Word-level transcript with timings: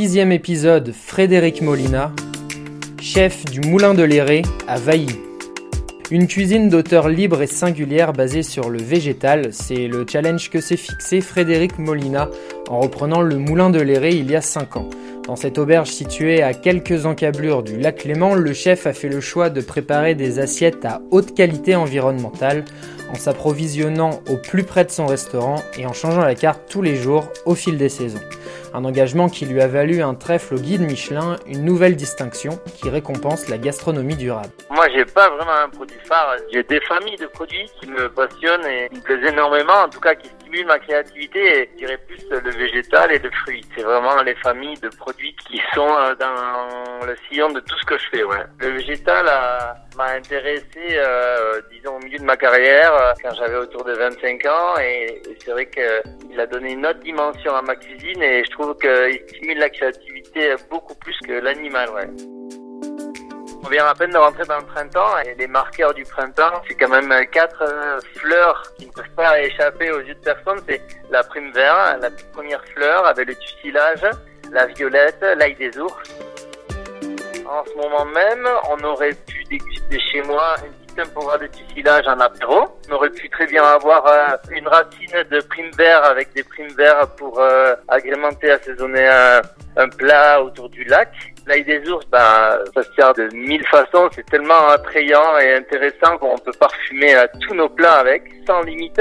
Sixième 0.00 0.30
épisode, 0.30 0.92
Frédéric 0.92 1.60
Molina, 1.60 2.12
chef 3.02 3.44
du 3.46 3.60
Moulin 3.62 3.94
de 3.94 4.04
Léré 4.04 4.42
à 4.68 4.78
Vailly. 4.78 5.18
Une 6.12 6.28
cuisine 6.28 6.68
d'auteur 6.68 7.08
libre 7.08 7.42
et 7.42 7.48
singulière 7.48 8.12
basée 8.12 8.44
sur 8.44 8.70
le 8.70 8.80
végétal, 8.80 9.48
c'est 9.50 9.88
le 9.88 10.06
challenge 10.08 10.50
que 10.50 10.60
s'est 10.60 10.76
fixé 10.76 11.20
Frédéric 11.20 11.80
Molina 11.80 12.30
en 12.68 12.78
reprenant 12.78 13.22
le 13.22 13.38
Moulin 13.38 13.70
de 13.70 13.80
Léré 13.80 14.10
il 14.10 14.30
y 14.30 14.36
a 14.36 14.40
5 14.40 14.76
ans. 14.76 14.88
Dans 15.26 15.34
cette 15.34 15.58
auberge 15.58 15.90
située 15.90 16.44
à 16.44 16.54
quelques 16.54 17.04
encablures 17.04 17.64
du 17.64 17.76
lac 17.76 18.04
Léman, 18.04 18.36
le 18.36 18.52
chef 18.52 18.86
a 18.86 18.92
fait 18.92 19.08
le 19.08 19.20
choix 19.20 19.50
de 19.50 19.60
préparer 19.60 20.14
des 20.14 20.38
assiettes 20.38 20.84
à 20.84 21.02
haute 21.10 21.34
qualité 21.34 21.74
environnementale 21.74 22.64
en 23.10 23.16
s'approvisionnant 23.16 24.20
au 24.30 24.36
plus 24.36 24.62
près 24.62 24.84
de 24.84 24.92
son 24.92 25.06
restaurant 25.06 25.56
et 25.76 25.86
en 25.86 25.92
changeant 25.92 26.24
la 26.24 26.36
carte 26.36 26.70
tous 26.70 26.82
les 26.82 26.94
jours 26.94 27.32
au 27.46 27.56
fil 27.56 27.76
des 27.78 27.88
saisons. 27.88 28.20
Un 28.74 28.84
engagement 28.84 29.28
qui 29.28 29.46
lui 29.46 29.60
a 29.60 29.66
valu 29.66 30.02
un 30.02 30.14
trèfle 30.14 30.54
au 30.54 30.58
guide 30.58 30.82
Michelin, 30.82 31.36
une 31.46 31.64
nouvelle 31.64 31.96
distinction 31.96 32.60
qui 32.76 32.90
récompense 32.90 33.48
la 33.48 33.58
gastronomie 33.58 34.16
durable. 34.16 34.50
Moi, 34.70 34.86
j'ai 34.94 35.04
pas 35.04 35.30
vraiment 35.30 35.64
un 35.64 35.68
produit 35.68 35.98
phare. 36.04 36.36
J'ai 36.52 36.62
des 36.62 36.80
familles 36.82 37.16
de 37.16 37.26
produits 37.26 37.70
qui 37.80 37.88
me 37.88 38.08
passionnent 38.10 38.66
et 38.66 38.88
qui 38.90 38.96
me 38.96 39.00
plaisent 39.02 39.32
énormément, 39.32 39.84
en 39.84 39.88
tout 39.88 40.00
cas 40.00 40.14
qui 40.14 40.28
stimulent 40.40 40.66
ma 40.66 40.78
créativité 40.78 41.62
et 41.62 41.70
je 41.72 41.78
dirais 41.78 41.98
plus 42.06 42.24
le 42.30 42.50
végétal 42.50 43.12
et 43.12 43.18
le 43.18 43.30
fruit. 43.42 43.64
C'est 43.74 43.82
vraiment 43.82 44.22
les 44.22 44.34
familles 44.36 44.78
de 44.80 44.88
produits 44.88 45.34
qui 45.46 45.60
sont 45.74 45.88
euh, 45.88 46.14
dans 46.14 47.06
le 47.06 47.16
sillon 47.28 47.50
de 47.50 47.60
tout 47.60 47.78
ce 47.78 47.86
que 47.86 47.98
je 47.98 48.04
fais, 48.10 48.24
ouais. 48.24 48.44
Le 48.60 48.68
végétal 48.70 49.26
m'a 49.96 50.12
intéressé, 50.12 50.64
euh, 50.92 51.60
disons, 51.72 51.96
au 51.96 51.98
milieu 51.98 52.18
de 52.18 52.24
ma 52.24 52.36
carrière, 52.36 52.92
euh, 52.94 53.12
quand 53.22 53.34
j'avais 53.34 53.56
autour 53.56 53.84
de 53.84 53.92
25 53.92 54.46
ans 54.46 54.78
et, 54.80 55.20
c'est 55.44 55.50
vrai 55.50 55.66
qu'il 56.38 56.40
a 56.40 56.46
donné 56.46 56.72
une 56.72 56.86
autre 56.86 57.00
dimension 57.00 57.54
à 57.54 57.62
ma 57.62 57.74
cuisine 57.74 58.22
et 58.22 58.44
je 58.44 58.50
trouve 58.52 58.76
qu'il 58.76 59.20
stimule 59.28 59.58
la 59.58 59.70
créativité 59.70 60.54
beaucoup 60.70 60.94
plus 60.94 61.16
que 61.26 61.32
l'animal, 61.32 61.90
ouais. 61.90 62.08
On 63.64 63.68
vient 63.68 63.86
à 63.86 63.94
peine 63.94 64.10
de 64.10 64.18
rentrer 64.18 64.44
dans 64.44 64.58
le 64.58 64.66
printemps 64.66 65.18
et 65.26 65.34
les 65.34 65.48
marqueurs 65.48 65.92
du 65.94 66.04
printemps, 66.04 66.62
c'est 66.68 66.74
quand 66.74 66.88
même 66.88 67.12
quatre 67.32 67.62
euh, 67.62 67.98
fleurs 68.16 68.62
qui 68.78 68.86
ne 68.86 68.92
peuvent 68.92 69.14
pas 69.16 69.40
échapper 69.42 69.90
aux 69.90 70.00
yeux 70.00 70.14
de 70.14 70.20
personne. 70.20 70.58
C'est 70.68 70.80
la 71.10 71.24
prime 71.24 71.50
vert, 71.52 71.98
la 72.00 72.10
première 72.32 72.64
fleur 72.66 73.06
avec 73.06 73.26
le 73.26 73.34
tussilage, 73.34 74.06
la 74.52 74.66
violette, 74.66 75.20
l'ail 75.36 75.56
des 75.56 75.76
ours. 75.76 76.08
En 77.46 77.64
ce 77.64 77.74
moment 77.74 78.04
même, 78.04 78.48
on 78.70 78.84
aurait 78.84 79.14
pu 79.26 79.42
déguster 79.44 79.98
chez 80.12 80.22
moi 80.22 80.54
une 80.64 80.87
petite 80.98 81.14
tempura 81.14 81.38
de 81.38 81.46
tussilage 81.46 82.06
en 82.06 82.20
apéro. 82.20 82.68
On 82.90 82.94
aurait 82.94 83.10
pu 83.10 83.28
très 83.28 83.46
bien 83.46 83.62
avoir 83.62 84.06
euh, 84.06 84.36
une 84.50 84.66
racine 84.66 85.24
de 85.30 85.40
prime 85.40 85.70
vert 85.76 86.04
avec 86.04 86.32
des 86.34 86.42
primes 86.42 86.74
verts 86.76 87.08
pour 87.16 87.38
euh, 87.40 87.74
agrémenter, 87.88 88.50
assaisonner 88.50 89.06
un, 89.06 89.40
un 89.76 89.88
plat 89.88 90.42
autour 90.42 90.68
du 90.68 90.84
lac. 90.84 91.10
L'ail 91.46 91.64
des 91.64 91.88
ours, 91.88 92.04
ben, 92.10 92.58
ça 92.74 92.82
se 92.82 92.92
sert 92.94 93.14
de 93.14 93.28
mille 93.34 93.66
façons. 93.66 94.08
C'est 94.14 94.26
tellement 94.26 94.68
attrayant 94.68 95.38
et 95.38 95.54
intéressant 95.54 96.18
qu'on 96.18 96.38
peut 96.38 96.52
parfumer 96.58 97.14
euh, 97.14 97.26
tous 97.40 97.54
nos 97.54 97.68
plats 97.68 97.94
avec, 97.94 98.22
sans 98.46 98.62
limite. 98.62 99.00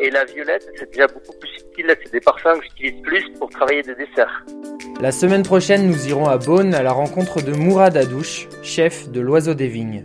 Et 0.00 0.10
la 0.10 0.24
violette, 0.24 0.68
c'est 0.76 0.90
déjà 0.90 1.06
beaucoup 1.06 1.36
plus 1.38 1.48
subtil. 1.50 1.86
C'est 2.02 2.12
des 2.12 2.20
parfums 2.20 2.58
que 2.58 2.64
j'utilise 2.64 3.02
plus 3.02 3.24
pour 3.38 3.48
travailler 3.50 3.82
des 3.82 3.94
desserts. 3.94 4.44
La 5.00 5.12
semaine 5.12 5.42
prochaine, 5.42 5.86
nous 5.86 6.08
irons 6.08 6.28
à 6.28 6.36
Beaune 6.36 6.74
à 6.74 6.82
la 6.82 6.92
rencontre 6.92 7.42
de 7.42 7.52
Mourad 7.52 7.96
Adouche, 7.96 8.48
chef 8.62 9.08
de 9.08 9.20
l'Oiseau 9.20 9.54
des 9.54 9.68
Vignes. 9.68 10.04